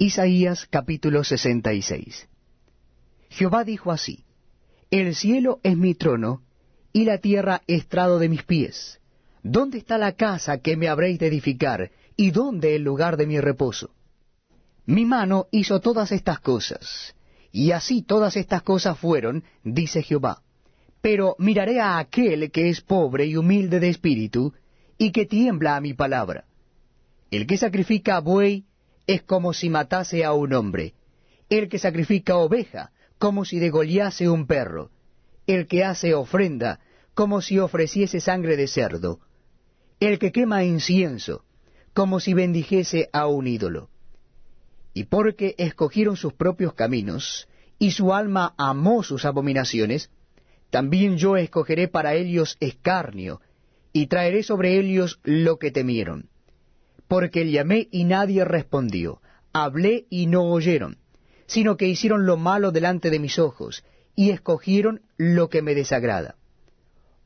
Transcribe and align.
Isaías 0.00 0.64
capítulo 0.70 1.24
66 1.24 2.28
Jehová 3.30 3.64
dijo 3.64 3.90
así, 3.90 4.24
El 4.92 5.16
cielo 5.16 5.58
es 5.64 5.76
mi 5.76 5.96
trono, 5.96 6.42
y 6.92 7.04
la 7.04 7.18
tierra 7.18 7.62
estrado 7.66 8.20
de 8.20 8.28
mis 8.28 8.44
pies. 8.44 9.00
¿Dónde 9.42 9.78
está 9.78 9.98
la 9.98 10.12
casa 10.12 10.58
que 10.58 10.76
me 10.76 10.86
habréis 10.86 11.18
de 11.18 11.26
edificar, 11.26 11.90
y 12.16 12.30
dónde 12.30 12.76
el 12.76 12.84
lugar 12.84 13.16
de 13.16 13.26
mi 13.26 13.40
reposo? 13.40 13.90
Mi 14.86 15.04
mano 15.04 15.48
hizo 15.50 15.80
todas 15.80 16.12
estas 16.12 16.38
cosas, 16.38 17.16
y 17.50 17.72
así 17.72 18.02
todas 18.02 18.36
estas 18.36 18.62
cosas 18.62 18.96
fueron, 18.96 19.42
dice 19.64 20.04
Jehová. 20.04 20.42
Pero 21.00 21.34
miraré 21.40 21.80
a 21.80 21.98
aquel 21.98 22.52
que 22.52 22.68
es 22.68 22.82
pobre 22.82 23.26
y 23.26 23.36
humilde 23.36 23.80
de 23.80 23.88
espíritu, 23.88 24.54
y 24.96 25.10
que 25.10 25.26
tiembla 25.26 25.74
a 25.74 25.80
mi 25.80 25.92
palabra. 25.92 26.44
El 27.32 27.48
que 27.48 27.56
sacrifica 27.56 28.20
buey 28.20 28.67
es 29.08 29.22
como 29.22 29.54
si 29.54 29.70
matase 29.70 30.22
a 30.22 30.34
un 30.34 30.52
hombre. 30.52 30.94
El 31.48 31.70
que 31.70 31.78
sacrifica 31.78 32.36
oveja, 32.36 32.92
como 33.18 33.46
si 33.46 33.58
degollase 33.58 34.28
un 34.28 34.46
perro. 34.46 34.90
El 35.46 35.66
que 35.66 35.82
hace 35.82 36.12
ofrenda, 36.12 36.80
como 37.14 37.40
si 37.40 37.58
ofreciese 37.58 38.20
sangre 38.20 38.56
de 38.58 38.68
cerdo. 38.68 39.20
El 39.98 40.18
que 40.18 40.30
quema 40.30 40.62
incienso, 40.62 41.42
como 41.94 42.20
si 42.20 42.34
bendijese 42.34 43.08
a 43.14 43.26
un 43.26 43.46
ídolo. 43.46 43.88
Y 44.92 45.04
porque 45.04 45.54
escogieron 45.56 46.18
sus 46.18 46.34
propios 46.34 46.74
caminos, 46.74 47.48
y 47.78 47.92
su 47.92 48.12
alma 48.12 48.54
amó 48.58 49.02
sus 49.02 49.24
abominaciones, 49.24 50.10
también 50.68 51.16
yo 51.16 51.38
escogeré 51.38 51.88
para 51.88 52.14
ellos 52.14 52.58
escarnio, 52.60 53.40
y 53.90 54.08
traeré 54.08 54.42
sobre 54.42 54.78
ellos 54.78 55.18
lo 55.22 55.58
que 55.58 55.70
temieron. 55.70 56.28
Porque 57.08 57.50
llamé 57.50 57.88
y 57.90 58.04
nadie 58.04 58.44
respondió, 58.44 59.20
hablé 59.52 60.06
y 60.10 60.26
no 60.26 60.44
oyeron, 60.44 60.98
sino 61.46 61.76
que 61.76 61.88
hicieron 61.88 62.26
lo 62.26 62.36
malo 62.36 62.70
delante 62.70 63.10
de 63.10 63.18
mis 63.18 63.38
ojos, 63.38 63.82
y 64.14 64.30
escogieron 64.30 65.00
lo 65.16 65.48
que 65.48 65.62
me 65.62 65.74
desagrada. 65.74 66.36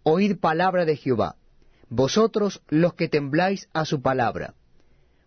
Oíd 0.05 0.39
palabra 0.39 0.85
de 0.85 0.97
Jehová, 0.97 1.37
vosotros 1.89 2.63
los 2.69 2.95
que 2.95 3.09
tembláis 3.09 3.69
a 3.73 3.85
su 3.85 4.01
palabra, 4.03 4.55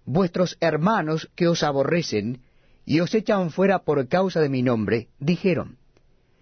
vuestros 0.06 0.58
hermanos 0.62 1.30
que 1.36 1.48
os 1.48 1.64
aborrecen, 1.64 2.42
y 2.86 3.00
os 3.00 3.14
echan 3.14 3.50
fuera 3.50 3.80
por 3.80 4.08
causa 4.08 4.40
de 4.42 4.50
mi 4.50 4.62
nombre, 4.62 5.10
dijeron, 5.20 5.78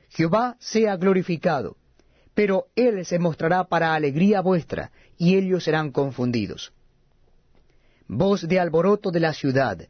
Jehová 0.10 0.58
sea 0.60 0.98
glorificado, 0.98 1.78
pero 2.34 2.68
él 2.76 3.06
se 3.06 3.18
mostrará 3.18 3.64
para 3.64 3.96
alegría 3.96 4.42
vuestra, 4.42 4.92
y 5.18 5.36
ellos 5.36 5.64
serán 5.64 5.92
confundidos. 5.92 6.74
Voz 8.08 8.48
de 8.48 8.60
alboroto 8.60 9.12
de 9.12 9.20
la 9.20 9.34
ciudad, 9.34 9.88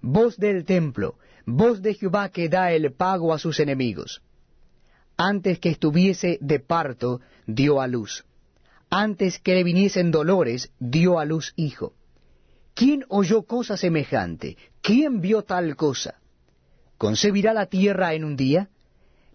voz 0.00 0.36
del 0.36 0.64
templo, 0.64 1.16
voz 1.46 1.82
de 1.82 1.94
Jehová 1.94 2.30
que 2.30 2.48
da 2.48 2.72
el 2.72 2.92
pago 2.92 3.32
a 3.34 3.38
sus 3.38 3.60
enemigos. 3.60 4.22
Antes 5.16 5.58
que 5.58 5.70
estuviese 5.70 6.38
de 6.40 6.60
parto, 6.60 7.20
dio 7.46 7.80
a 7.80 7.86
luz. 7.86 8.24
Antes 8.88 9.38
que 9.38 9.54
le 9.54 9.64
viniesen 9.64 10.10
dolores, 10.10 10.72
dio 10.78 11.18
a 11.18 11.24
luz 11.24 11.52
hijo. 11.56 11.92
¿Quién 12.74 13.04
oyó 13.08 13.42
cosa 13.42 13.76
semejante? 13.76 14.56
¿Quién 14.80 15.20
vio 15.20 15.42
tal 15.42 15.76
cosa? 15.76 16.14
¿Concebirá 16.96 17.52
la 17.52 17.66
tierra 17.66 18.14
en 18.14 18.24
un 18.24 18.36
día? 18.36 18.70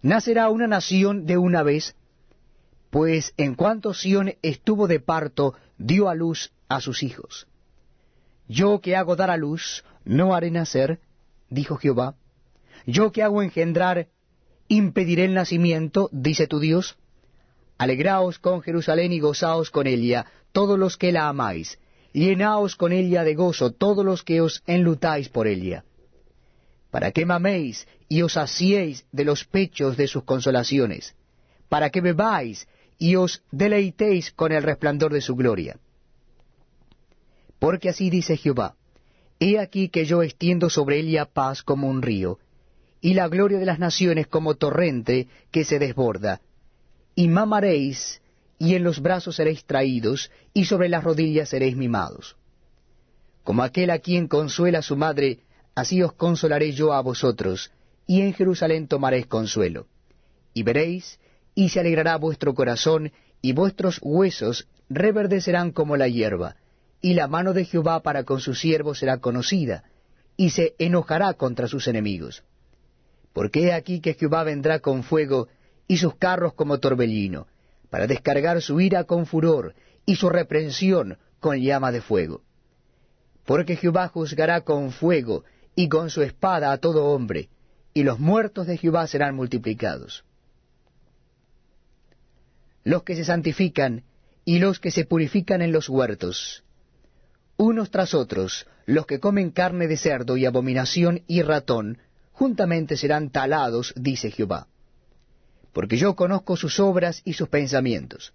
¿Nacerá 0.02 0.50
una 0.50 0.66
nación 0.66 1.26
de 1.26 1.38
una 1.38 1.62
vez? 1.62 1.94
pues 2.96 3.34
en 3.36 3.54
cuanto 3.54 3.92
Sión 3.92 4.36
estuvo 4.40 4.86
de 4.86 5.00
parto, 5.00 5.54
dio 5.76 6.08
a 6.08 6.14
luz 6.14 6.52
a 6.66 6.80
sus 6.80 7.02
hijos. 7.02 7.46
Yo 8.48 8.80
que 8.80 8.96
hago 8.96 9.16
dar 9.16 9.30
a 9.30 9.36
luz, 9.36 9.84
no 10.04 10.34
haré 10.34 10.50
nacer, 10.50 11.00
dijo 11.50 11.76
Jehová. 11.76 12.14
Yo 12.86 13.10
que 13.10 13.22
hago 13.22 13.42
engendrar, 13.42 14.08
impediré 14.68 15.24
el 15.24 15.34
nacimiento, 15.34 16.08
dice 16.12 16.46
tu 16.46 16.60
Dios. 16.60 16.96
Alegraos 17.78 18.38
con 18.38 18.62
Jerusalén 18.62 19.12
y 19.12 19.20
gozaos 19.20 19.70
con 19.70 19.86
ella, 19.86 20.26
todos 20.52 20.78
los 20.78 20.96
que 20.96 21.12
la 21.12 21.28
amáis. 21.28 21.78
Llenaos 22.12 22.76
con 22.76 22.92
ella 22.92 23.24
de 23.24 23.34
gozo, 23.34 23.72
todos 23.72 24.04
los 24.04 24.22
que 24.22 24.40
os 24.40 24.62
enlutáis 24.66 25.28
por 25.28 25.46
ella. 25.46 25.84
Para 26.90 27.10
que 27.10 27.26
maméis 27.26 27.86
y 28.08 28.22
os 28.22 28.36
asiéis 28.36 29.04
de 29.12 29.24
los 29.24 29.44
pechos 29.44 29.96
de 29.96 30.06
sus 30.06 30.22
consolaciones. 30.22 31.14
Para 31.68 31.90
que 31.90 32.00
bebáis 32.00 32.68
y 32.96 33.16
os 33.16 33.42
deleitéis 33.50 34.32
con 34.32 34.52
el 34.52 34.62
resplandor 34.62 35.12
de 35.12 35.20
su 35.20 35.34
gloria. 35.36 35.78
Porque 37.66 37.88
así 37.88 38.10
dice 38.10 38.36
Jehová, 38.36 38.76
He 39.40 39.58
aquí 39.58 39.88
que 39.88 40.04
yo 40.04 40.22
extiendo 40.22 40.70
sobre 40.70 41.00
ella 41.00 41.24
paz 41.24 41.64
como 41.64 41.88
un 41.88 42.00
río, 42.00 42.38
y 43.00 43.14
la 43.14 43.26
gloria 43.26 43.58
de 43.58 43.66
las 43.66 43.80
naciones 43.80 44.28
como 44.28 44.54
torrente 44.54 45.26
que 45.50 45.64
se 45.64 45.80
desborda. 45.80 46.40
Y 47.16 47.26
mamaréis, 47.26 48.22
y 48.60 48.76
en 48.76 48.84
los 48.84 49.02
brazos 49.02 49.34
seréis 49.34 49.64
traídos, 49.64 50.30
y 50.54 50.66
sobre 50.66 50.88
las 50.88 51.02
rodillas 51.02 51.48
seréis 51.48 51.76
mimados. 51.76 52.36
Como 53.42 53.64
aquel 53.64 53.90
a 53.90 53.98
quien 53.98 54.28
consuela 54.28 54.80
su 54.80 54.96
madre, 54.96 55.40
así 55.74 56.00
os 56.04 56.12
consolaré 56.12 56.70
yo 56.70 56.92
a 56.92 57.00
vosotros, 57.00 57.72
y 58.06 58.20
en 58.20 58.32
Jerusalén 58.32 58.86
tomaréis 58.86 59.26
consuelo. 59.26 59.88
Y 60.54 60.62
veréis 60.62 61.18
y 61.56 61.70
se 61.70 61.80
alegrará 61.80 62.16
vuestro 62.16 62.54
corazón, 62.54 63.10
y 63.42 63.54
vuestros 63.54 63.98
huesos 64.00 64.68
reverdecerán 64.88 65.72
como 65.72 65.96
la 65.96 66.06
hierba, 66.06 66.54
y 67.00 67.14
la 67.14 67.28
mano 67.28 67.52
de 67.52 67.64
Jehová 67.64 68.02
para 68.02 68.24
con 68.24 68.40
sus 68.40 68.60
siervos 68.60 68.98
será 68.98 69.18
conocida, 69.18 69.84
y 70.36 70.50
se 70.50 70.74
enojará 70.78 71.34
contra 71.34 71.68
sus 71.68 71.88
enemigos. 71.88 72.42
Porque 73.32 73.64
he 73.64 73.72
aquí 73.72 74.00
que 74.00 74.14
Jehová 74.14 74.44
vendrá 74.44 74.80
con 74.80 75.02
fuego, 75.02 75.48
y 75.88 75.98
sus 75.98 76.16
carros 76.16 76.54
como 76.54 76.78
torbellino, 76.78 77.46
para 77.90 78.06
descargar 78.06 78.60
su 78.60 78.80
ira 78.80 79.04
con 79.04 79.26
furor, 79.26 79.74
y 80.04 80.16
su 80.16 80.28
reprensión 80.28 81.18
con 81.40 81.58
llama 81.58 81.92
de 81.92 82.00
fuego. 82.00 82.42
Porque 83.44 83.76
Jehová 83.76 84.08
juzgará 84.08 84.62
con 84.62 84.90
fuego, 84.90 85.44
y 85.74 85.88
con 85.88 86.10
su 86.10 86.22
espada 86.22 86.72
a 86.72 86.78
todo 86.78 87.06
hombre, 87.06 87.48
y 87.94 88.02
los 88.02 88.18
muertos 88.18 88.66
de 88.66 88.76
Jehová 88.76 89.06
serán 89.06 89.34
multiplicados 89.34 90.24
los 92.86 93.02
que 93.02 93.16
se 93.16 93.24
santifican 93.24 94.04
y 94.44 94.60
los 94.60 94.78
que 94.78 94.92
se 94.92 95.04
purifican 95.04 95.60
en 95.60 95.72
los 95.72 95.88
huertos. 95.88 96.62
Unos 97.56 97.90
tras 97.90 98.12
otros, 98.12 98.66
los 98.84 99.06
que 99.06 99.18
comen 99.18 99.50
carne 99.50 99.88
de 99.88 99.96
cerdo 99.96 100.36
y 100.36 100.44
abominación 100.44 101.22
y 101.26 101.42
ratón, 101.42 101.98
juntamente 102.32 102.96
serán 102.96 103.30
talados, 103.30 103.94
dice 103.96 104.30
Jehová. 104.30 104.68
Porque 105.72 105.96
yo 105.96 106.16
conozco 106.16 106.56
sus 106.56 106.78
obras 106.80 107.22
y 107.24 107.32
sus 107.32 107.48
pensamientos. 107.48 108.34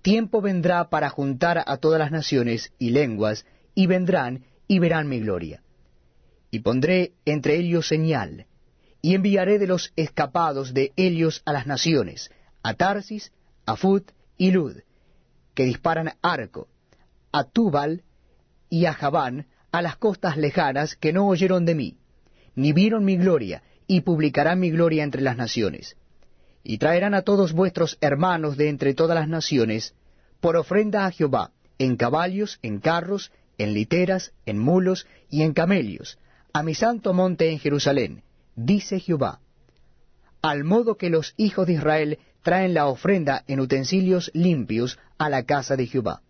Tiempo 0.00 0.40
vendrá 0.40 0.88
para 0.88 1.10
juntar 1.10 1.62
a 1.66 1.76
todas 1.76 1.98
las 1.98 2.10
naciones 2.10 2.72
y 2.78 2.90
lenguas, 2.90 3.44
y 3.74 3.86
vendrán 3.86 4.44
y 4.68 4.78
verán 4.78 5.08
mi 5.08 5.20
gloria. 5.20 5.62
Y 6.50 6.60
pondré 6.60 7.12
entre 7.26 7.56
ellos 7.56 7.86
señal, 7.86 8.46
y 9.02 9.14
enviaré 9.14 9.58
de 9.58 9.66
los 9.66 9.92
escapados 9.96 10.72
de 10.72 10.92
ellos 10.96 11.42
a 11.44 11.52
las 11.52 11.66
naciones, 11.66 12.30
a 12.62 12.74
Tarsis, 12.74 13.32
a 13.66 13.76
Fut 13.76 14.12
y 14.38 14.50
Lud, 14.50 14.78
que 15.54 15.64
disparan 15.64 16.14
arco, 16.22 16.68
a 17.32 17.44
Tubal 17.44 18.02
y 18.68 18.86
a 18.86 18.92
Javán, 18.92 19.46
a 19.72 19.82
las 19.82 19.96
costas 19.96 20.36
lejanas 20.36 20.96
que 20.96 21.12
no 21.12 21.26
oyeron 21.26 21.64
de 21.64 21.74
mí, 21.74 21.96
ni 22.54 22.72
vieron 22.72 23.04
mi 23.04 23.16
gloria, 23.16 23.62
y 23.86 24.00
publicarán 24.00 24.58
mi 24.58 24.70
gloria 24.70 25.04
entre 25.04 25.22
las 25.22 25.36
naciones. 25.36 25.96
Y 26.64 26.78
traerán 26.78 27.14
a 27.14 27.22
todos 27.22 27.52
vuestros 27.52 27.98
hermanos 28.00 28.56
de 28.56 28.68
entre 28.68 28.94
todas 28.94 29.16
las 29.16 29.28
naciones, 29.28 29.94
por 30.40 30.56
ofrenda 30.56 31.06
a 31.06 31.10
Jehová, 31.10 31.52
en 31.78 31.96
caballos, 31.96 32.58
en 32.62 32.80
carros, 32.80 33.30
en 33.58 33.74
literas, 33.74 34.32
en 34.44 34.58
mulos 34.58 35.06
y 35.30 35.42
en 35.42 35.52
camellos, 35.52 36.18
a 36.52 36.62
mi 36.62 36.74
santo 36.74 37.12
monte 37.12 37.50
en 37.50 37.58
Jerusalén, 37.58 38.22
dice 38.54 38.98
Jehová. 38.98 39.40
Al 40.42 40.64
modo 40.64 40.96
que 40.96 41.10
los 41.10 41.34
hijos 41.36 41.66
de 41.66 41.74
Israel 41.74 42.18
traen 42.42 42.74
la 42.74 42.86
ofrenda 42.86 43.44
en 43.46 43.60
utensilios 43.60 44.30
limpios 44.34 44.98
a 45.18 45.28
la 45.28 45.44
casa 45.44 45.76
de 45.76 45.86
Jehová. 45.86 46.22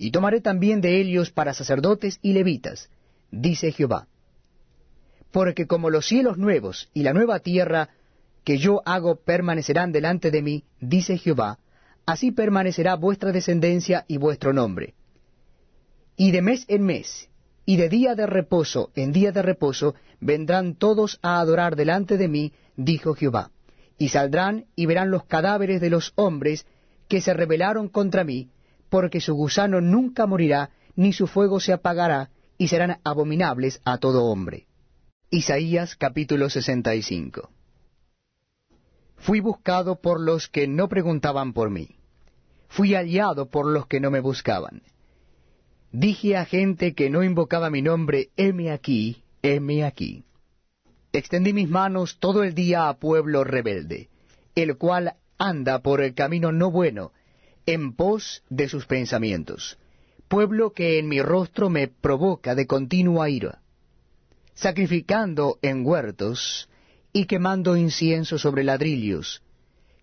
Y 0.00 0.12
tomaré 0.12 0.40
también 0.40 0.80
de 0.80 0.98
ellos 0.98 1.30
para 1.30 1.52
sacerdotes 1.52 2.18
y 2.22 2.32
levitas, 2.32 2.88
dice 3.30 3.70
Jehová. 3.70 4.08
Porque 5.30 5.66
como 5.66 5.90
los 5.90 6.06
cielos 6.06 6.38
nuevos 6.38 6.88
y 6.94 7.02
la 7.02 7.12
nueva 7.12 7.40
tierra 7.40 7.90
que 8.42 8.56
yo 8.56 8.80
hago 8.86 9.16
permanecerán 9.16 9.92
delante 9.92 10.30
de 10.30 10.40
mí, 10.40 10.64
dice 10.80 11.18
Jehová, 11.18 11.58
así 12.06 12.32
permanecerá 12.32 12.96
vuestra 12.96 13.30
descendencia 13.30 14.06
y 14.08 14.16
vuestro 14.16 14.54
nombre. 14.54 14.94
Y 16.16 16.30
de 16.30 16.40
mes 16.40 16.64
en 16.68 16.82
mes, 16.82 17.28
y 17.66 17.76
de 17.76 17.90
día 17.90 18.14
de 18.14 18.26
reposo 18.26 18.92
en 18.94 19.12
día 19.12 19.32
de 19.32 19.42
reposo, 19.42 19.94
vendrán 20.18 20.76
todos 20.76 21.18
a 21.20 21.40
adorar 21.40 21.76
delante 21.76 22.16
de 22.16 22.28
mí, 22.28 22.54
dijo 22.74 23.14
Jehová 23.14 23.50
y 23.98 24.08
saldrán 24.08 24.64
y 24.74 24.86
verán 24.86 25.10
los 25.10 25.24
cadáveres 25.24 25.82
de 25.82 25.90
los 25.90 26.14
hombres 26.14 26.64
que 27.06 27.20
se 27.20 27.34
rebelaron 27.34 27.90
contra 27.90 28.24
mí, 28.24 28.48
porque 28.90 29.20
su 29.20 29.34
gusano 29.34 29.80
nunca 29.80 30.26
morirá, 30.26 30.70
ni 30.96 31.12
su 31.14 31.26
fuego 31.26 31.60
se 31.60 31.72
apagará, 31.72 32.30
y 32.58 32.68
serán 32.68 32.98
abominables 33.04 33.80
a 33.84 33.96
todo 33.96 34.24
hombre. 34.24 34.66
Isaías 35.30 35.96
capítulo 35.96 36.50
65 36.50 37.48
Fui 39.16 39.40
buscado 39.40 40.00
por 40.00 40.20
los 40.20 40.48
que 40.48 40.66
no 40.66 40.88
preguntaban 40.88 41.52
por 41.52 41.70
mí. 41.70 41.88
Fui 42.68 42.94
hallado 42.94 43.48
por 43.48 43.66
los 43.66 43.86
que 43.86 44.00
no 44.00 44.10
me 44.10 44.20
buscaban. 44.20 44.82
Dije 45.92 46.36
a 46.36 46.44
gente 46.44 46.94
que 46.94 47.10
no 47.10 47.22
invocaba 47.22 47.70
mi 47.70 47.82
nombre, 47.82 48.30
heme 48.36 48.70
aquí, 48.70 49.22
heme 49.42 49.84
aquí. 49.84 50.24
Extendí 51.12 51.52
mis 51.52 51.68
manos 51.68 52.18
todo 52.18 52.44
el 52.44 52.54
día 52.54 52.88
a 52.88 52.94
pueblo 52.98 53.44
rebelde, 53.44 54.08
el 54.54 54.76
cual 54.76 55.14
anda 55.38 55.80
por 55.80 56.00
el 56.00 56.14
camino 56.14 56.52
no 56.52 56.70
bueno, 56.70 57.12
en 57.72 57.94
pos 57.94 58.42
de 58.48 58.68
sus 58.68 58.86
pensamientos, 58.86 59.78
pueblo 60.28 60.72
que 60.72 60.98
en 60.98 61.08
mi 61.08 61.20
rostro 61.22 61.70
me 61.70 61.88
provoca 61.88 62.54
de 62.54 62.66
continua 62.66 63.28
ira 63.28 63.60
sacrificando 64.60 65.58
en 65.62 65.86
huertos 65.86 66.68
y 67.14 67.24
quemando 67.24 67.78
incienso 67.78 68.38
sobre 68.38 68.62
ladrillos, 68.62 69.42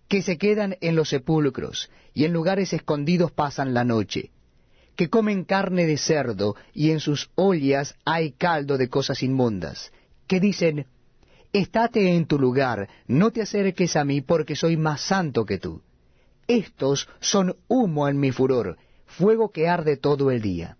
que 0.08 0.20
se 0.20 0.36
quedan 0.36 0.76
en 0.80 0.96
los 0.96 1.10
sepulcros 1.10 1.90
y 2.12 2.24
en 2.24 2.32
lugares 2.32 2.72
escondidos 2.72 3.30
pasan 3.30 3.72
la 3.72 3.84
noche, 3.84 4.32
que 4.96 5.08
comen 5.08 5.44
carne 5.44 5.86
de 5.86 5.96
cerdo 5.96 6.56
y 6.74 6.90
en 6.90 6.98
sus 6.98 7.30
ollas 7.36 7.94
hay 8.04 8.32
caldo 8.32 8.78
de 8.78 8.88
cosas 8.88 9.22
inmundas, 9.22 9.92
que 10.26 10.40
dicen, 10.40 10.86
Estate 11.52 12.16
en 12.16 12.26
tu 12.26 12.36
lugar, 12.38 12.88
no 13.06 13.30
te 13.30 13.42
acerques 13.42 13.94
a 13.94 14.04
mí 14.04 14.22
porque 14.22 14.56
soy 14.56 14.76
más 14.76 15.02
santo 15.02 15.46
que 15.46 15.58
tú. 15.58 15.82
Estos 16.48 17.08
son 17.20 17.56
humo 17.68 18.08
en 18.08 18.18
mi 18.18 18.32
furor, 18.32 18.76
fuego 19.06 19.52
que 19.52 19.68
arde 19.68 19.96
todo 19.96 20.32
el 20.32 20.42
día. 20.42 20.76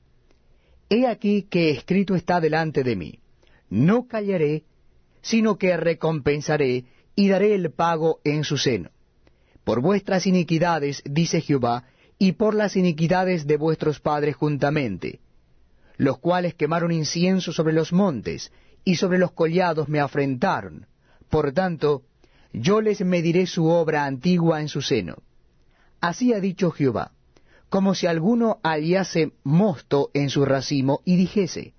He 0.90 1.06
aquí 1.06 1.42
que 1.42 1.70
escrito 1.70 2.16
está 2.16 2.40
delante 2.40 2.82
de 2.82 2.96
mí 2.96 3.20
no 3.70 4.06
callaré, 4.06 4.64
sino 5.20 5.58
que 5.58 5.76
recompensaré 5.76 6.84
y 7.14 7.28
daré 7.28 7.54
el 7.54 7.70
pago 7.70 8.20
en 8.24 8.44
su 8.44 8.56
seno. 8.56 8.90
Por 9.64 9.80
vuestras 9.80 10.26
iniquidades, 10.26 11.02
dice 11.04 11.40
Jehová, 11.40 11.84
y 12.18 12.32
por 12.32 12.54
las 12.54 12.76
iniquidades 12.76 13.46
de 13.46 13.56
vuestros 13.56 14.00
padres 14.00 14.36
juntamente, 14.36 15.20
los 15.96 16.18
cuales 16.18 16.54
quemaron 16.54 16.90
incienso 16.90 17.52
sobre 17.52 17.74
los 17.74 17.92
montes, 17.92 18.52
y 18.84 18.96
sobre 18.96 19.18
los 19.18 19.32
collados 19.32 19.88
me 19.88 20.00
afrentaron. 20.00 20.86
Por 21.28 21.52
tanto, 21.52 22.02
yo 22.52 22.80
les 22.80 23.02
mediré 23.02 23.46
su 23.46 23.66
obra 23.66 24.06
antigua 24.06 24.60
en 24.60 24.68
su 24.68 24.80
seno. 24.80 25.16
Así 26.00 26.32
ha 26.32 26.40
dicho 26.40 26.70
Jehová, 26.70 27.12
como 27.68 27.94
si 27.94 28.06
alguno 28.06 28.58
hallase 28.62 29.32
mosto 29.44 30.10
en 30.14 30.30
su 30.30 30.44
racimo 30.44 31.00
y 31.04 31.16
dijese, 31.16 31.74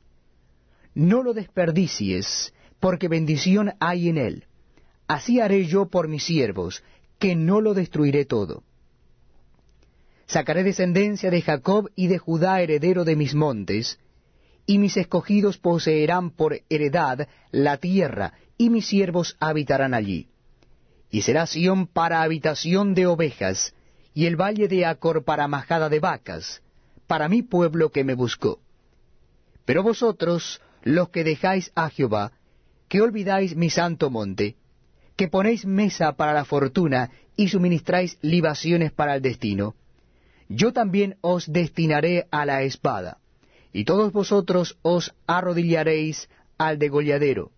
no 0.94 1.24
lo 1.24 1.34
desperdicies, 1.34 2.54
porque 2.80 3.08
bendición 3.08 3.74
hay 3.80 4.10
en 4.10 4.18
él. 4.18 4.46
Así 5.08 5.40
haré 5.40 5.66
yo 5.66 5.88
por 5.88 6.08
mis 6.08 6.24
siervos, 6.24 6.84
que 7.18 7.36
no 7.36 7.62
lo 7.62 7.74
destruiré 7.74 8.26
todo. 8.26 8.64
Sacaré 10.28 10.64
descendencia 10.64 11.32
de 11.32 11.42
Jacob 11.42 11.90
y 11.96 12.08
de 12.08 12.20
Judá 12.20 12.62
heredero 12.62 13.04
de 13.06 13.16
mis 13.16 13.34
montes, 13.34 14.00
y 14.66 14.78
mis 14.78 14.98
escogidos 14.98 15.58
poseerán 15.58 16.30
por 16.30 16.62
heredad 16.70 17.28
la 17.52 17.78
tierra, 17.78 18.34
y 18.58 18.70
mis 18.70 18.86
siervos 18.86 19.36
habitarán 19.40 19.96
allí. 19.96 20.28
Y 21.10 21.24
será 21.24 21.48
Sión 21.48 21.88
para 21.88 22.22
habitación 22.22 22.94
de 22.94 23.08
ovejas, 23.08 23.74
y 24.14 24.26
el 24.26 24.36
valle 24.36 24.68
de 24.68 24.86
Acor 24.86 25.24
para 25.24 25.48
majada 25.48 25.90
de 25.90 26.00
vacas, 26.00 26.62
para 27.08 27.30
mi 27.30 27.42
pueblo 27.42 27.92
que 27.92 28.04
me 28.04 28.16
buscó. 28.16 28.60
Pero 29.66 29.84
vosotros 29.84 30.62
los 30.84 31.10
que 31.10 31.24
dejáis 31.24 31.72
a 31.76 31.90
Jehová, 31.90 32.32
que 32.88 33.02
olvidáis 33.02 33.56
mi 33.56 33.70
santo 33.70 34.10
monte, 34.10 34.56
que 35.16 35.28
ponéis 35.28 35.66
mesa 35.66 36.14
para 36.14 36.34
la 36.34 36.46
fortuna 36.46 37.12
y 37.36 37.50
suministráis 37.50 38.18
libaciones 38.22 38.92
para 38.92 39.16
el 39.16 39.22
destino, 39.22 39.76
yo 40.48 40.74
también 40.74 41.18
os 41.22 41.52
destinaré 41.52 42.28
a 42.32 42.46
la 42.46 42.64
espada, 42.64 43.20
y 43.72 43.86
todos 43.86 44.12
vosotros 44.12 44.78
os 44.82 45.14
arrodillaréis 45.28 46.30
al 46.58 46.80
degolladero. 46.80 47.52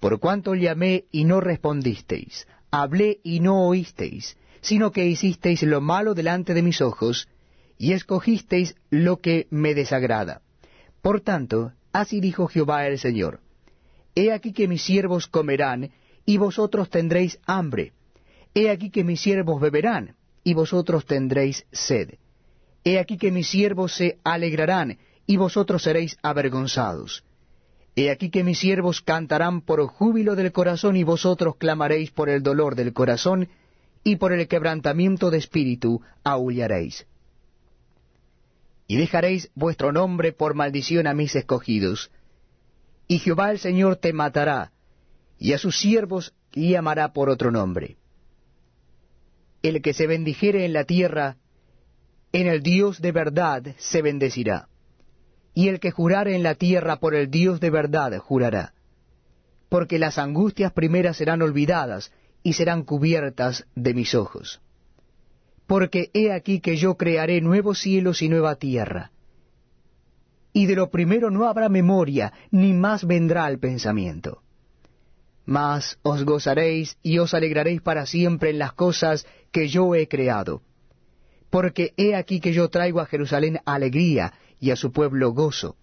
Por 0.00 0.18
cuanto 0.18 0.54
llamé 0.54 1.04
y 1.12 1.24
no 1.24 1.40
respondisteis, 1.40 2.46
hablé 2.70 3.20
y 3.22 3.40
no 3.40 3.66
oísteis, 3.66 4.36
sino 4.64 4.90
que 4.90 5.06
hicisteis 5.06 5.62
lo 5.62 5.80
malo 5.80 6.14
delante 6.14 6.54
de 6.54 6.62
mis 6.62 6.80
ojos, 6.80 7.28
y 7.78 7.92
escogisteis 7.92 8.74
lo 8.90 9.18
que 9.18 9.46
me 9.50 9.74
desagrada. 9.74 10.42
Por 11.02 11.20
tanto, 11.20 11.72
Así 11.94 12.20
dijo 12.20 12.48
Jehová 12.48 12.88
el 12.88 12.98
Señor. 12.98 13.38
He 14.16 14.32
aquí 14.32 14.52
que 14.52 14.66
mis 14.66 14.82
siervos 14.82 15.28
comerán, 15.28 15.92
y 16.26 16.38
vosotros 16.38 16.90
tendréis 16.90 17.38
hambre. 17.46 17.92
He 18.52 18.68
aquí 18.68 18.90
que 18.90 19.04
mis 19.04 19.20
siervos 19.20 19.60
beberán, 19.60 20.16
y 20.42 20.54
vosotros 20.54 21.06
tendréis 21.06 21.64
sed. 21.70 22.14
He 22.82 22.98
aquí 22.98 23.16
que 23.16 23.30
mis 23.30 23.46
siervos 23.46 23.94
se 23.94 24.18
alegrarán, 24.24 24.98
y 25.24 25.36
vosotros 25.36 25.84
seréis 25.84 26.18
avergonzados. 26.20 27.22
He 27.94 28.10
aquí 28.10 28.28
que 28.28 28.42
mis 28.42 28.58
siervos 28.58 29.00
cantarán 29.00 29.60
por 29.60 29.86
júbilo 29.86 30.34
del 30.34 30.50
corazón, 30.50 30.96
y 30.96 31.04
vosotros 31.04 31.54
clamaréis 31.58 32.10
por 32.10 32.28
el 32.28 32.42
dolor 32.42 32.74
del 32.74 32.92
corazón, 32.92 33.48
y 34.04 34.16
por 34.16 34.32
el 34.32 34.46
quebrantamiento 34.46 35.30
de 35.30 35.38
espíritu 35.38 36.02
aullaréis 36.22 37.06
y 38.86 38.96
dejaréis 38.96 39.50
vuestro 39.54 39.92
nombre 39.92 40.32
por 40.32 40.54
maldición 40.54 41.06
a 41.06 41.14
mis 41.14 41.34
escogidos. 41.34 42.10
Y 43.08 43.18
Jehová 43.18 43.50
el 43.50 43.58
Señor 43.58 43.96
te 43.96 44.12
matará, 44.12 44.72
y 45.38 45.52
a 45.52 45.58
sus 45.58 45.78
siervos 45.78 46.34
llamará 46.52 47.12
por 47.12 47.28
otro 47.28 47.50
nombre. 47.50 47.96
El 49.62 49.80
que 49.82 49.94
se 49.94 50.06
bendijere 50.06 50.64
en 50.64 50.72
la 50.72 50.84
tierra, 50.84 51.36
en 52.32 52.46
el 52.46 52.62
Dios 52.62 53.00
de 53.00 53.12
verdad 53.12 53.74
se 53.78 54.02
bendecirá. 54.02 54.68
Y 55.54 55.68
el 55.68 55.80
que 55.80 55.90
jurare 55.90 56.34
en 56.34 56.42
la 56.42 56.56
tierra 56.56 56.96
por 56.96 57.14
el 57.14 57.30
Dios 57.30 57.60
de 57.60 57.70
verdad 57.70 58.18
jurará. 58.18 58.74
Porque 59.68 59.98
las 59.98 60.18
angustias 60.18 60.72
primeras 60.72 61.16
serán 61.16 61.42
olvidadas 61.42 62.12
y 62.44 62.52
serán 62.52 62.84
cubiertas 62.84 63.66
de 63.74 63.94
mis 63.94 64.14
ojos 64.14 64.60
porque 65.66 66.10
he 66.12 66.32
aquí 66.32 66.60
que 66.60 66.76
yo 66.76 66.96
crearé 66.96 67.40
nuevos 67.40 67.80
cielos 67.80 68.22
y 68.22 68.28
nueva 68.28 68.56
tierra. 68.56 69.10
Y 70.52 70.66
de 70.66 70.76
lo 70.76 70.90
primero 70.90 71.30
no 71.30 71.46
habrá 71.46 71.68
memoria, 71.68 72.32
ni 72.50 72.72
más 72.72 73.06
vendrá 73.06 73.44
al 73.44 73.58
pensamiento. 73.58 74.42
Mas 75.46 75.98
os 76.02 76.24
gozaréis 76.24 76.96
y 77.02 77.18
os 77.18 77.34
alegraréis 77.34 77.82
para 77.82 78.06
siempre 78.06 78.50
en 78.50 78.58
las 78.58 78.72
cosas 78.72 79.26
que 79.50 79.68
yo 79.68 79.94
he 79.94 80.06
creado. 80.06 80.62
Porque 81.50 81.92
he 81.96 82.14
aquí 82.14 82.40
que 82.40 82.52
yo 82.52 82.68
traigo 82.68 83.00
a 83.00 83.06
Jerusalén 83.06 83.58
alegría 83.64 84.32
y 84.60 84.70
a 84.70 84.76
su 84.76 84.92
pueblo 84.92 85.32
gozo. 85.32 85.76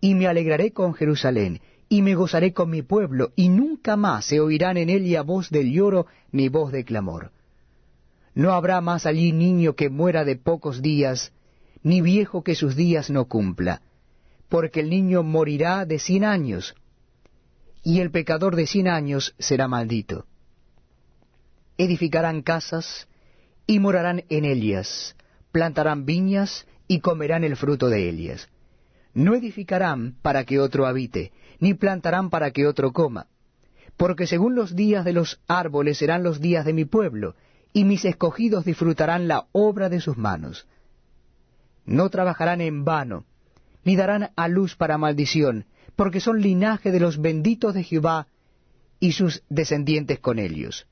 Y 0.00 0.14
me 0.14 0.26
alegraré 0.26 0.72
con 0.72 0.94
Jerusalén, 0.94 1.60
y 1.88 2.02
me 2.02 2.14
gozaré 2.14 2.52
con 2.52 2.70
mi 2.70 2.82
pueblo, 2.82 3.32
y 3.36 3.48
nunca 3.48 3.96
más 3.96 4.26
se 4.26 4.40
oirán 4.40 4.76
en 4.76 4.90
ella 4.90 5.22
voz 5.22 5.50
del 5.50 5.70
lloro 5.72 6.06
ni 6.32 6.48
voz 6.48 6.72
de 6.72 6.84
clamor 6.84 7.30
no 8.36 8.52
habrá 8.52 8.82
más 8.82 9.06
allí 9.06 9.32
niño 9.32 9.74
que 9.74 9.88
muera 9.88 10.22
de 10.22 10.36
pocos 10.36 10.82
días, 10.82 11.32
ni 11.82 12.02
viejo 12.02 12.44
que 12.44 12.54
sus 12.54 12.76
días 12.76 13.08
no 13.08 13.24
cumpla, 13.24 13.80
porque 14.50 14.80
el 14.80 14.90
niño 14.90 15.22
morirá 15.22 15.86
de 15.86 15.98
cien 15.98 16.22
años, 16.22 16.74
y 17.82 18.00
el 18.00 18.10
pecador 18.10 18.54
de 18.54 18.66
cien 18.66 18.88
años 18.88 19.34
será 19.38 19.68
maldito. 19.68 20.26
Edificarán 21.78 22.42
casas, 22.42 23.08
y 23.66 23.78
morarán 23.78 24.22
en 24.28 24.44
ellas, 24.44 25.16
plantarán 25.50 26.04
viñas, 26.04 26.66
y 26.88 27.00
comerán 27.00 27.42
el 27.42 27.56
fruto 27.56 27.88
de 27.88 28.06
ellas. 28.06 28.50
No 29.14 29.34
edificarán 29.34 30.14
para 30.20 30.44
que 30.44 30.60
otro 30.60 30.86
habite, 30.86 31.32
ni 31.58 31.74
plantarán 31.74 32.30
para 32.30 32.50
que 32.50 32.66
otro 32.66 32.92
coma, 32.92 33.26
porque 33.96 34.26
según 34.26 34.54
los 34.54 34.76
días 34.76 35.04
de 35.04 35.12
los 35.12 35.40
árboles 35.46 35.98
serán 35.98 36.22
los 36.22 36.40
días 36.40 36.64
de 36.64 36.72
mi 36.72 36.84
pueblo, 36.84 37.34
y 37.72 37.84
mis 37.84 38.04
escogidos 38.04 38.64
disfrutarán 38.64 39.28
la 39.28 39.46
obra 39.52 39.88
de 39.88 40.00
sus 40.00 40.16
manos. 40.16 40.66
No 41.84 42.08
trabajarán 42.08 42.60
en 42.60 42.84
vano, 42.84 43.24
ni 43.84 43.96
darán 43.96 44.30
a 44.34 44.48
luz 44.48 44.76
para 44.76 44.98
maldición, 44.98 45.66
porque 45.94 46.20
son 46.20 46.40
linaje 46.40 46.90
de 46.90 47.00
los 47.00 47.20
benditos 47.20 47.74
de 47.74 47.84
Jehová 47.84 48.28
y 48.98 49.12
sus 49.12 49.42
descendientes 49.48 50.18
con 50.18 50.38
ellos. 50.38 50.86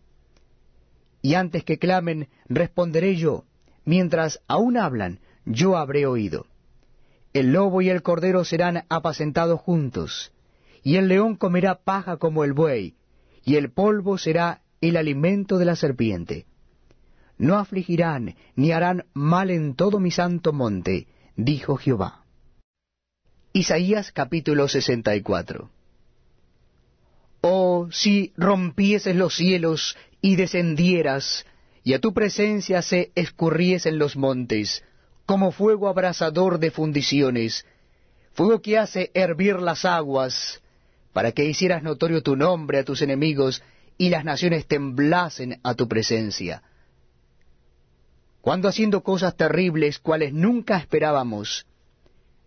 Y 1.23 1.35
antes 1.35 1.65
que 1.65 1.79
clamen, 1.79 2.29
responderé 2.49 3.17
yo, 3.17 3.45
mientras 3.85 4.41
aún 4.47 4.77
hablan, 4.77 5.21
yo 5.47 5.77
habré 5.77 6.07
oído. 6.07 6.47
El 7.33 7.53
lobo 7.53 7.81
y 7.81 7.89
el 7.89 8.03
cordero 8.03 8.45
serán 8.45 8.85
apacentados 8.89 9.61
juntos, 9.61 10.33
y 10.85 10.97
el 10.97 11.09
león 11.09 11.35
comerá 11.35 11.75
paja 11.83 12.19
como 12.19 12.45
el 12.45 12.53
buey, 12.53 12.95
y 13.45 13.57
el 13.57 13.73
polvo 13.73 14.19
será 14.19 14.63
el 14.81 14.97
alimento 14.97 15.59
de 15.59 15.65
la 15.65 15.75
serpiente 15.75 16.47
no 17.39 17.57
afligirán 17.59 18.37
ni 18.55 18.73
harán 18.73 19.07
mal 19.13 19.51
en 19.51 19.75
todo 19.75 19.99
mi 19.99 20.11
santo 20.11 20.53
monte, 20.53 21.09
dijo 21.37 21.77
Jehová. 21.77 22.25
Isaías 23.53 24.13
capítulo 24.13 24.69
64 24.69 25.71
si 27.91 28.33
rompieses 28.39 29.15
los 29.15 29.37
cielos 29.37 29.97
y 30.23 30.37
descendieras, 30.37 31.45
y 31.83 31.93
a 31.93 32.01
tu 32.01 32.15
presencia 32.15 32.81
se 32.81 33.13
escurriesen 33.15 33.99
los 33.99 34.17
montes, 34.17 34.83
como 35.27 35.53
fuego 35.53 35.89
abrasador 35.89 36.59
de 36.59 36.71
fundiciones, 36.71 37.67
fuego 38.33 38.63
que 38.63 38.79
hace 38.79 39.11
hervir 39.13 39.61
las 39.61 39.85
aguas, 39.85 40.63
para 41.15 41.33
que 41.33 41.45
hicieras 41.45 41.83
notorio 41.83 42.23
tu 42.23 42.37
nombre 42.37 42.79
a 42.79 42.85
tus 42.85 43.01
enemigos, 43.01 43.63
y 43.97 44.11
las 44.11 44.25
naciones 44.25 44.67
temblasen 44.67 45.61
a 45.63 45.75
tu 45.75 45.89
presencia. 45.89 46.63
Cuando 48.41 48.69
haciendo 48.69 49.03
cosas 49.03 49.37
terribles, 49.37 50.01
cuales 50.01 50.35
nunca 50.35 50.77
esperábamos, 50.77 51.67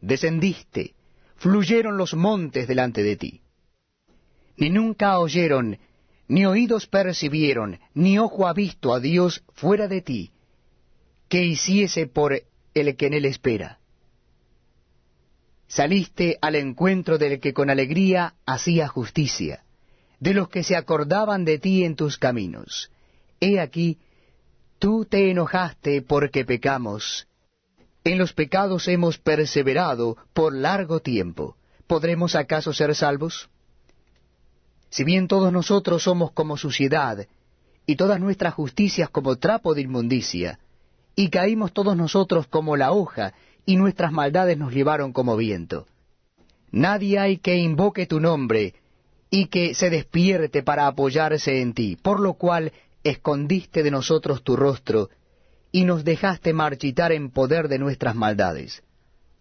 descendiste, 0.02 0.94
fluyeron 1.38 1.98
los 1.98 2.14
montes 2.14 2.68
delante 2.68 3.02
de 3.02 3.16
ti. 3.16 3.42
Ni 4.58 4.70
nunca 4.70 5.18
oyeron, 5.18 5.80
ni 6.28 6.46
oídos 6.46 6.88
percibieron, 6.88 7.80
ni 7.94 8.20
ojo 8.20 8.48
ha 8.48 8.54
visto 8.54 8.94
a 8.94 9.00
Dios 9.00 9.44
fuera 9.54 9.88
de 9.88 10.02
ti, 10.02 10.32
que 11.30 11.46
hiciese 11.46 12.06
por 12.06 12.44
el 12.74 12.96
que 12.98 13.08
en 13.08 13.14
él 13.14 13.26
espera. 13.26 13.80
Saliste 15.68 16.38
al 16.42 16.56
encuentro 16.56 17.18
del 17.18 17.40
que 17.40 17.54
con 17.54 17.70
alegría 17.70 18.36
hacía 18.46 18.88
justicia, 18.88 19.64
de 20.20 20.34
los 20.34 20.50
que 20.50 20.64
se 20.64 20.76
acordaban 20.76 21.46
de 21.46 21.60
ti 21.60 21.84
en 21.84 21.96
tus 21.96 22.18
caminos. 22.18 22.90
He 23.40 23.60
aquí, 23.60 23.98
tú 24.80 25.06
te 25.06 25.30
enojaste 25.30 26.02
porque 26.02 26.46
pecamos. 26.46 27.28
En 28.04 28.18
los 28.18 28.34
pecados 28.34 28.88
hemos 28.88 29.18
perseverado 29.18 30.16
por 30.34 30.56
largo 30.56 31.02
tiempo. 31.02 31.58
¿Podremos 31.88 32.36
acaso 32.36 32.74
ser 32.74 32.96
salvos? 32.96 33.50
Si 34.90 35.04
bien 35.04 35.28
todos 35.28 35.52
nosotros 35.52 36.04
somos 36.04 36.32
como 36.32 36.56
suciedad, 36.58 37.28
y 37.86 37.96
todas 37.96 38.20
nuestras 38.20 38.54
justicias 38.54 39.10
como 39.10 39.38
trapo 39.38 39.74
de 39.74 39.82
inmundicia, 39.82 40.60
y 41.16 41.30
caímos 41.30 41.74
todos 41.74 41.96
nosotros 41.98 42.48
como 42.48 42.78
la 42.78 42.92
hoja, 42.92 43.34
y 43.68 43.76
nuestras 43.76 44.14
maldades 44.14 44.58
nos 44.58 44.74
llevaron 44.74 45.12
como 45.12 45.36
viento. 45.36 45.88
Nadie 46.72 47.20
hay 47.20 47.38
que 47.38 47.58
invoque 47.58 48.08
tu 48.08 48.22
nombre, 48.22 48.76
y 49.30 49.48
que 49.48 49.74
se 49.74 49.90
despierte 49.90 50.64
para 50.64 50.88
apoyarse 50.88 51.62
en 51.62 51.74
ti, 51.74 51.98
por 52.02 52.22
lo 52.22 52.36
cual 52.36 52.72
escondiste 53.04 53.84
de 53.84 53.92
nosotros 53.92 54.42
tu 54.42 54.56
rostro, 54.56 55.10
y 55.70 55.84
nos 55.84 56.06
dejaste 56.06 56.54
marchitar 56.54 57.12
en 57.12 57.30
poder 57.30 57.68
de 57.68 57.78
nuestras 57.78 58.16
maldades. 58.16 58.84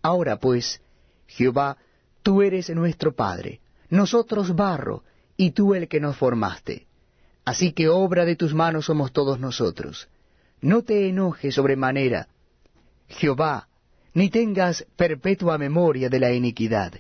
Ahora 0.03 0.41
pues, 0.41 0.83
Jehová, 1.29 1.77
tú 2.25 2.43
eres 2.43 2.69
nuestro 2.71 3.15
Padre, 3.15 3.61
nosotros 3.91 4.57
barro, 4.57 5.05
y 5.37 5.53
tú 5.53 5.73
el 5.73 5.87
que 5.87 6.01
nos 6.01 6.17
formaste. 6.17 6.89
Así 7.45 7.71
que 7.71 7.89
obra 7.89 8.25
de 8.25 8.35
tus 8.35 8.55
manos 8.55 8.87
somos 8.87 9.13
todos 9.13 9.39
nosotros. 9.39 10.09
No 10.61 10.83
te 10.83 11.09
enojes 11.09 11.55
sobremanera, 11.55 12.27
Jehová, 13.09 13.69
ni 14.17 14.31
tengas 14.31 14.87
perpetua 14.97 15.59
memoria 15.59 16.09
de 16.09 16.19
la 16.19 16.33
iniquidad. 16.33 16.95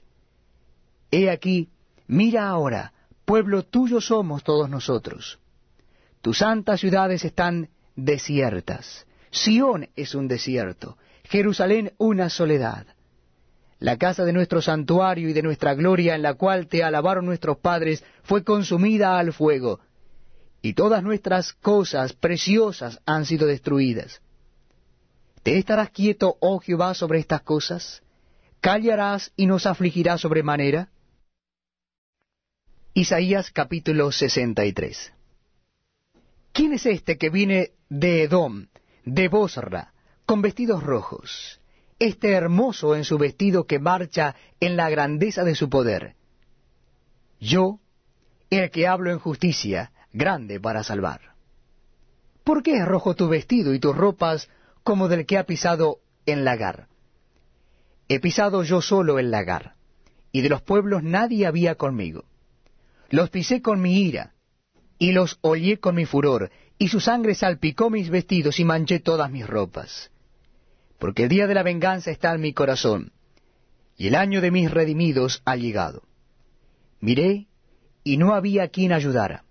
He 1.11 1.30
aquí, 1.30 1.70
mira 2.06 2.46
ahora, 2.46 2.92
pueblo 3.25 3.62
tuyo 3.62 4.02
somos 4.02 4.44
todos 4.44 4.68
nosotros. 4.68 5.38
Tus 6.20 6.38
santas 6.38 6.80
ciudades 6.80 7.25
están 7.25 7.70
desiertas. 7.94 9.06
Sión 9.30 9.88
es 9.96 10.14
un 10.14 10.28
desierto, 10.28 10.99
Jerusalén 11.25 11.94
una 11.96 12.28
soledad 12.28 12.87
la 13.78 13.99
casa 13.99 14.25
de 14.25 14.32
nuestro 14.32 14.62
santuario 14.62 15.28
y 15.28 15.32
de 15.32 15.42
nuestra 15.42 15.75
gloria 15.75 16.14
en 16.14 16.23
la 16.23 16.35
cual 16.35 16.66
te 16.66 16.82
alabaron 16.82 17.26
nuestros 17.26 17.58
padres 17.58 18.02
fue 18.23 18.42
consumida 18.42 19.18
al 19.18 19.32
fuego, 19.32 19.80
y 20.62 20.73
todas 20.73 21.02
nuestras 21.02 21.52
cosas 21.52 22.14
preciosas 22.14 23.00
han 23.04 23.26
sido 23.26 23.46
destruidas. 23.46 24.23
¿Te 25.46 25.56
estarás 25.58 25.90
quieto, 25.90 26.38
oh 26.40 26.58
Jehová, 26.58 26.92
sobre 26.94 27.20
estas 27.20 27.42
cosas? 27.42 28.02
¿Callarás 28.60 29.30
y 29.36 29.46
nos 29.46 29.64
afligirás 29.66 30.22
sobremanera? 30.22 30.88
Isaías 32.94 33.52
capítulo 33.52 34.10
63 34.10 35.12
¿Quién 36.50 36.72
es 36.72 36.84
este 36.86 37.16
que 37.16 37.30
viene 37.30 37.70
de 37.88 38.24
Edom, 38.24 38.66
de 39.04 39.28
Bosra, 39.28 39.92
con 40.26 40.42
vestidos 40.42 40.82
rojos? 40.82 41.60
este 42.00 42.32
hermoso 42.32 42.96
en 42.96 43.04
su 43.04 43.16
vestido 43.16 43.68
que 43.68 43.78
marcha 43.78 44.34
en 44.58 44.76
la 44.76 44.90
grandeza 44.90 45.44
de 45.44 45.54
su 45.54 45.70
poder. 45.70 46.16
Yo, 47.38 47.78
el 48.50 48.72
que 48.72 48.88
hablo 48.88 49.12
en 49.12 49.20
justicia, 49.20 49.92
grande 50.12 50.58
para 50.58 50.82
salvar. 50.82 51.36
¿Por 52.42 52.64
qué 52.64 52.78
es 52.78 52.84
rojo 52.84 53.14
tu 53.14 53.28
vestido 53.28 53.74
y 53.74 53.78
tus 53.78 53.96
ropas 53.96 54.48
como 54.86 55.08
del 55.08 55.26
que 55.26 55.36
ha 55.36 55.44
pisado 55.44 55.98
en 56.24 56.44
lagar? 56.44 56.86
He 58.08 58.20
pisado 58.20 58.62
yo 58.62 58.80
solo 58.80 59.18
el 59.18 59.30
lagar, 59.30 59.74
y 60.32 60.40
de 60.40 60.48
los 60.48 60.62
pueblos 60.62 61.02
nadie 61.02 61.46
había 61.46 61.74
conmigo. 61.74 62.24
Los 63.10 63.28
pisé 63.30 63.60
con 63.60 63.82
mi 63.82 64.00
ira, 64.00 64.32
y 64.98 65.12
los 65.12 65.38
hollé 65.42 65.78
con 65.78 65.94
mi 65.96 66.06
furor, 66.06 66.50
y 66.78 66.88
su 66.88 67.00
sangre 67.00 67.34
salpicó 67.34 67.90
mis 67.90 68.08
vestidos 68.10 68.60
y 68.60 68.64
manché 68.64 69.00
todas 69.00 69.30
mis 69.30 69.46
ropas 69.46 70.10
porque 70.98 71.24
el 71.24 71.28
día 71.28 71.46
de 71.46 71.54
la 71.54 71.62
venganza 71.62 72.10
está 72.10 72.34
en 72.34 72.40
mi 72.40 72.52
corazón, 72.52 73.12
y 73.96 74.08
el 74.08 74.14
año 74.14 74.40
de 74.40 74.50
mis 74.50 74.70
redimidos 74.70 75.42
ha 75.44 75.56
llegado. 75.56 76.02
Miré, 77.00 77.46
y 78.02 78.16
no 78.16 78.34
había 78.34 78.68
quien 78.68 78.92
ayudara, 78.92 79.44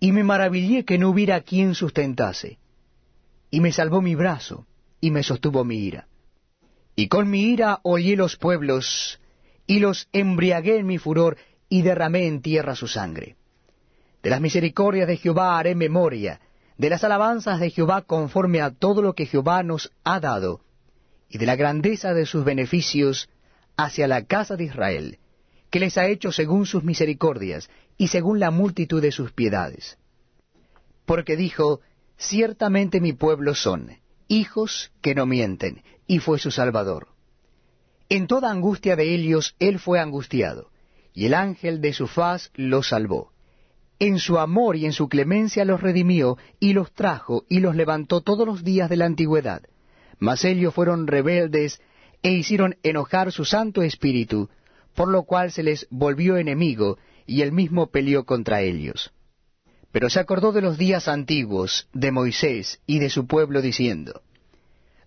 y 0.00 0.12
me 0.12 0.22
maravillé 0.22 0.84
que 0.84 0.98
no 0.98 1.10
hubiera 1.10 1.40
quien 1.40 1.74
sustentase, 1.74 2.58
y 3.54 3.60
me 3.60 3.70
salvó 3.70 4.02
mi 4.02 4.16
brazo, 4.16 4.66
y 5.00 5.12
me 5.12 5.22
sostuvo 5.22 5.64
mi 5.64 5.76
ira. 5.76 6.08
Y 6.96 7.06
con 7.06 7.30
mi 7.30 7.52
ira 7.52 7.78
hollé 7.84 8.16
los 8.16 8.34
pueblos, 8.36 9.20
y 9.64 9.78
los 9.78 10.08
embriagué 10.12 10.78
en 10.78 10.88
mi 10.88 10.98
furor, 10.98 11.36
y 11.68 11.82
derramé 11.82 12.26
en 12.26 12.42
tierra 12.42 12.74
su 12.74 12.88
sangre. 12.88 13.36
De 14.24 14.30
las 14.30 14.40
misericordias 14.40 15.06
de 15.06 15.18
Jehová 15.18 15.56
haré 15.56 15.76
memoria, 15.76 16.40
de 16.78 16.90
las 16.90 17.04
alabanzas 17.04 17.60
de 17.60 17.70
Jehová 17.70 18.02
conforme 18.02 18.60
a 18.60 18.72
todo 18.72 19.02
lo 19.02 19.14
que 19.14 19.26
Jehová 19.26 19.62
nos 19.62 19.92
ha 20.02 20.18
dado, 20.18 20.62
y 21.28 21.38
de 21.38 21.46
la 21.46 21.54
grandeza 21.54 22.12
de 22.12 22.26
sus 22.26 22.44
beneficios 22.44 23.28
hacia 23.76 24.08
la 24.08 24.24
casa 24.24 24.56
de 24.56 24.64
Israel, 24.64 25.18
que 25.70 25.78
les 25.78 25.96
ha 25.96 26.08
hecho 26.08 26.32
según 26.32 26.66
sus 26.66 26.82
misericordias 26.82 27.70
y 27.98 28.08
según 28.08 28.40
la 28.40 28.50
multitud 28.50 29.00
de 29.00 29.12
sus 29.12 29.30
piedades. 29.30 29.96
Porque 31.06 31.36
dijo, 31.36 31.82
ciertamente 32.16 33.00
mi 33.00 33.12
pueblo 33.12 33.54
son, 33.54 33.98
hijos 34.28 34.92
que 35.00 35.14
no 35.14 35.26
mienten, 35.26 35.82
y 36.06 36.18
fue 36.18 36.38
su 36.38 36.50
Salvador. 36.50 37.08
En 38.08 38.26
toda 38.26 38.50
angustia 38.50 38.96
de 38.96 39.14
ellos 39.14 39.56
él 39.58 39.78
fue 39.78 40.00
angustiado, 40.00 40.70
y 41.12 41.26
el 41.26 41.34
ángel 41.34 41.80
de 41.80 41.92
su 41.92 42.06
faz 42.06 42.50
los 42.54 42.88
salvó 42.88 43.34
en 44.04 44.18
su 44.18 44.38
amor 44.38 44.76
y 44.76 44.84
en 44.84 44.92
su 44.92 45.08
clemencia 45.08 45.64
los 45.64 45.80
redimió 45.80 46.36
y 46.60 46.74
los 46.74 46.92
trajo 46.92 47.44
y 47.48 47.60
los 47.60 47.74
levantó 47.74 48.20
todos 48.20 48.46
los 48.46 48.62
días 48.62 48.90
de 48.90 48.96
la 48.96 49.06
antigüedad. 49.06 49.62
Mas 50.18 50.44
ellos 50.44 50.74
fueron 50.74 51.06
rebeldes 51.06 51.80
e 52.22 52.32
hicieron 52.32 52.76
enojar 52.82 53.32
su 53.32 53.46
Santo 53.46 53.82
Espíritu, 53.82 54.50
por 54.94 55.08
lo 55.08 55.22
cual 55.22 55.52
se 55.52 55.62
les 55.62 55.86
volvió 55.90 56.36
enemigo 56.36 56.98
y 57.26 57.40
él 57.40 57.52
mismo 57.52 57.86
peleó 57.86 58.24
contra 58.24 58.60
ellos. 58.60 59.12
Pero 59.94 60.10
se 60.10 60.18
acordó 60.18 60.50
de 60.50 60.60
los 60.60 60.76
días 60.76 61.06
antiguos, 61.06 61.86
de 61.92 62.10
Moisés 62.10 62.80
y 62.84 62.98
de 62.98 63.08
su 63.08 63.28
pueblo, 63.28 63.62
diciendo, 63.62 64.22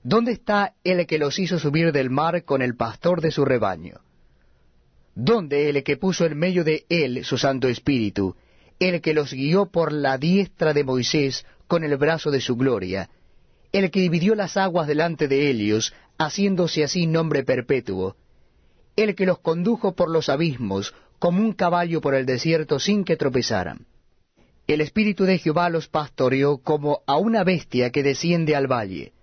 ¿Dónde 0.01 0.31
está 0.31 0.75
el 0.85 1.05
que 1.05 1.17
los 1.17 1.39
hizo 1.39 1.59
subir 1.59 1.91
del 1.91 2.09
mar 2.09 2.45
con 2.45 2.61
el 2.61 2.77
pastor 2.77 3.19
de 3.19 3.31
su 3.31 3.43
rebaño? 3.43 3.99
¿Dónde 5.13 5.67
el 5.67 5.83
que 5.83 5.97
puso 5.97 6.25
en 6.25 6.39
medio 6.39 6.63
de 6.63 6.85
él 6.87 7.25
su 7.25 7.37
Santo 7.37 7.67
Espíritu, 7.67 8.37
el 8.79 9.01
que 9.01 9.13
los 9.13 9.33
guió 9.33 9.65
por 9.65 9.91
la 9.91 10.17
diestra 10.17 10.73
de 10.73 10.85
Moisés 10.85 11.45
con 11.67 11.83
el 11.83 11.97
brazo 11.97 12.31
de 12.31 12.39
su 12.39 12.55
gloria, 12.55 13.09
el 13.73 13.91
que 13.91 13.99
dividió 13.99 14.35
las 14.35 14.55
aguas 14.55 14.87
delante 14.87 15.27
de 15.27 15.49
ellos, 15.49 15.93
haciéndose 16.17 16.85
así 16.85 17.07
nombre 17.07 17.43
perpetuo, 17.43 18.15
el 18.95 19.15
que 19.15 19.25
los 19.25 19.39
condujo 19.39 19.95
por 19.95 20.09
los 20.09 20.29
abismos, 20.29 20.93
como 21.19 21.41
un 21.41 21.51
caballo 21.51 21.99
por 21.99 22.15
el 22.15 22.25
desierto 22.25 22.79
sin 22.79 23.03
que 23.03 23.17
tropezaran. 23.17 23.85
El 24.67 24.81
Espíritu 24.81 25.23
de 25.23 25.37
Jehová 25.37 25.69
los 25.69 25.87
pastoreó 25.87 26.57
como 26.57 27.01
a 27.07 27.17
una 27.17 27.43
bestia 27.43 27.89
que 27.89 28.03
desciende 28.03 28.55
al 28.55 28.67
valle. 28.67 29.13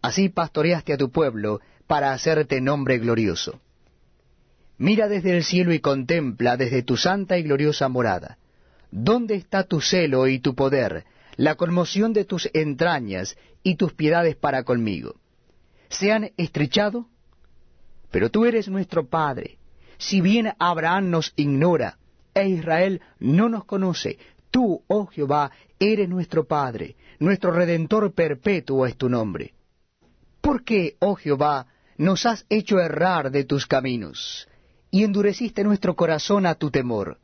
Así 0.00 0.30
pastoreaste 0.30 0.94
a 0.94 0.96
tu 0.96 1.10
pueblo 1.10 1.60
para 1.86 2.12
hacerte 2.12 2.60
nombre 2.60 2.98
glorioso. 2.98 3.60
Mira 4.78 5.08
desde 5.08 5.36
el 5.36 5.44
cielo 5.44 5.72
y 5.72 5.80
contempla 5.80 6.56
desde 6.56 6.82
tu 6.82 6.96
santa 6.96 7.38
y 7.38 7.42
gloriosa 7.42 7.88
morada 7.88 8.38
¿Dónde 8.90 9.34
está 9.34 9.64
tu 9.64 9.80
celo 9.80 10.26
y 10.26 10.38
tu 10.38 10.54
poder, 10.54 11.04
la 11.36 11.56
conmoción 11.56 12.12
de 12.12 12.24
tus 12.24 12.48
entrañas 12.54 13.36
y 13.62 13.76
tus 13.76 13.92
piedades 13.92 14.36
para 14.36 14.64
conmigo? 14.64 15.16
¿Se 15.88 16.12
han 16.12 16.30
estrechado? 16.36 17.06
Pero 18.10 18.30
tú 18.30 18.46
eres 18.46 18.68
nuestro 18.68 19.06
Padre. 19.08 19.58
Si 19.98 20.20
bien 20.20 20.54
Abraham 20.58 21.10
nos 21.10 21.32
ignora, 21.36 21.98
e 22.34 22.48
Israel 22.48 23.02
no 23.18 23.48
nos 23.48 23.64
conoce. 23.64 24.18
Tú, 24.50 24.82
oh 24.86 25.06
Jehová, 25.06 25.50
eres 25.78 26.08
nuestro 26.08 26.44
Padre, 26.44 26.96
nuestro 27.18 27.50
Redentor 27.50 28.12
perpetuo 28.12 28.86
es 28.86 28.96
tu 28.96 29.08
nombre. 29.08 29.52
¿Por 30.40 30.64
qué, 30.64 30.96
oh 31.00 31.16
Jehová, 31.16 31.66
nos 31.98 32.26
has 32.26 32.46
hecho 32.48 32.78
errar 32.78 33.30
de 33.30 33.44
tus 33.44 33.66
caminos, 33.66 34.48
y 34.90 35.02
endureciste 35.04 35.64
nuestro 35.64 35.96
corazón 35.96 36.46
a 36.46 36.54
tu 36.54 36.70
temor? 36.70 37.18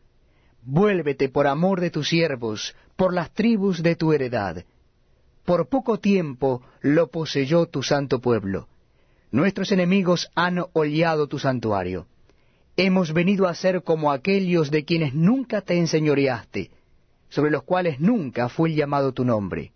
Vuélvete 0.63 1.29
por 1.29 1.47
amor 1.47 1.81
de 1.81 1.91
tus 1.91 2.09
siervos, 2.09 2.75
por 2.97 3.13
las 3.13 3.33
tribus 3.33 3.83
de 3.83 3.97
tu 3.97 4.13
heredad. 4.13 4.65
Por 5.45 5.69
poco 5.69 5.99
tiempo 5.99 6.63
lo 6.81 7.09
poseyó 7.09 7.67
tu 7.67 7.83
santo 7.83 8.21
pueblo. 8.21 8.69
Nuestros 9.33 9.73
enemigos 9.73 10.31
han 10.35 10.65
hollado 10.73 11.27
tu 11.27 11.39
santuario. 11.39 12.07
Hemos 12.77 13.13
venido 13.13 13.49
a 13.49 13.55
ser 13.55 13.83
como 13.83 14.13
aquellos 14.13 14.71
de 14.71 14.85
quienes 14.85 15.15
nunca 15.15 15.61
te 15.63 15.79
enseñoreaste, 15.79 16.71
sobre 17.33 17.51
los 17.51 17.63
cuales 17.63 17.99
nunca 17.99 18.51
fue 18.51 18.75
llamado 18.75 19.13
tu 19.13 19.25
nombre. 19.25 19.73